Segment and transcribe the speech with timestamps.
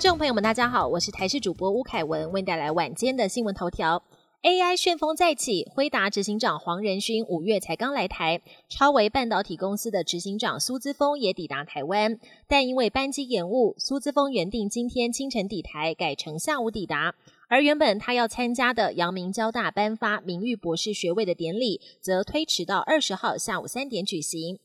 [0.00, 4.02] 众朋友们，大家好，我是台视主播吴凯文，为您带来晚间的新闻头条。
[4.42, 12.18] AI 旋风再起，辉达执行长黄仁勋五月才刚来台，超维半导体公司的执行长苏姿峰也抵达台湾，
[12.48, 17.14] 但因为班机延误，苏姿峰原定今天清晨抵台，改成下午抵达。
[17.48, 24.58] 而原本他要参加的阳明交大颁发名誉博士学位的典礼，则推迟到二十号下午三点举行。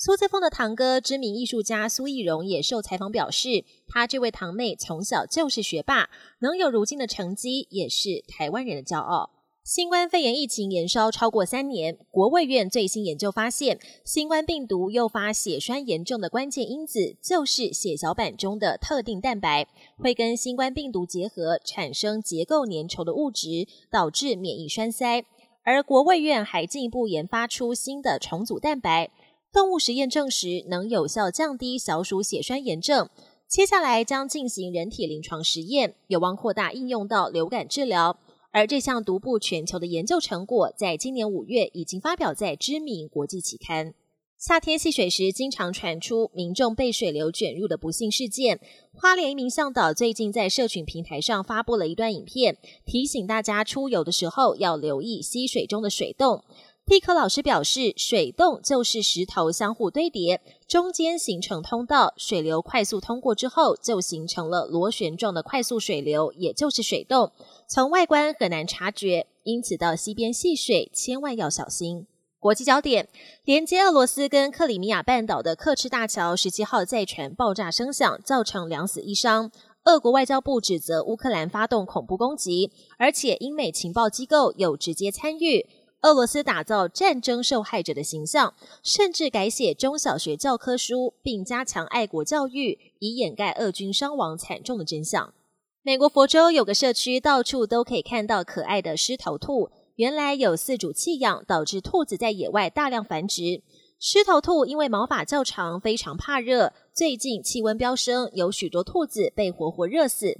[0.00, 6.08] 苏姿峰的堂哥、知名艺术家苏艺荣也受采访表示，他这位堂妹从小就是学霸，
[6.38, 9.30] 能有如今的成绩，也是台湾人的骄傲。
[9.64, 25.24] 新冠肺炎疫情延烧超过三年，国卫院最新研究发现，新冠病毒诱发血栓严重的关键因子就是血小板中的特定蛋白，会跟新冠病毒结合，产生结构粘稠的物质，导致免疫栓塞。
[25.64, 29.10] 而国卫院还进一步研发出新的重组蛋白。
[29.52, 33.08] 动物实验证实能有效降低小鼠血栓炎症，
[33.48, 38.18] 接下来将进行人体临床实验，有望扩大应用到流感治疗。
[38.50, 43.94] 而这项独步全球的研究成果，在今年五月已经发表在知名国际期刊。
[44.38, 48.60] 夏天戏水时，经常传出民众被水流卷入的不幸事件。
[48.94, 56.44] 花莲一名向导最近在社群平台上发布了一段影片，提醒大家出游的时候要留意溪水中的水洞。
[56.88, 67.30] 地科老师表示，水洞就是石头相互堆叠，中间形成通道，水流快速通过之后，就形成了螺旋状的快速水流，也就是水洞。
[67.68, 72.06] 从外观很难察觉，因此到溪边戏水千万要小心。
[72.40, 73.06] 国际焦点：
[73.44, 79.52] 连接俄罗斯跟克里米亚半岛的克赤大桥十七号再传爆炸声响，造成两死一伤。
[79.84, 85.66] 俄国外交部指责乌克兰发动恐怖攻击，而且英美情报机构有直接参与。
[86.02, 88.54] 俄罗斯打造战争受害者的形象，
[88.84, 95.34] 甚至改写中小学教科书，并加强爱国教育，以掩盖俄军伤亡惨重的真相。
[95.82, 99.70] 美国佛州有个社区，到处都可以看到可爱的狮头兔。
[99.96, 103.62] 原来有四主弃养，导致兔子在野外大量繁殖。
[103.98, 106.72] 狮头兔因为毛发较长，非常怕热。
[106.94, 110.38] 最近气温飙升，有许多兔子被活活热死。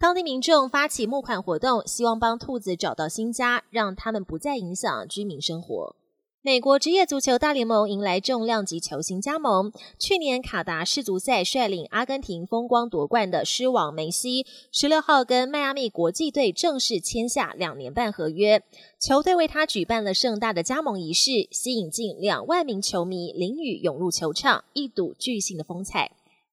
[0.00, 5.96] 当地民众发起募款活动，希望帮兔子找到新家，让他们不再影响居民生活。
[6.40, 9.72] 美国职业足球大联盟迎来重量级球星加盟。
[9.98, 18.62] 去年卡达世足赛率领阿根廷风光夺冠的狮王梅西，十六号跟迈阿密国际队正式签下两年半合约。
[19.00, 26.12] 球队为他举办了盛大的加盟仪式，吸引近两万名球迷淋雨涌入球场，一睹巨星的风采。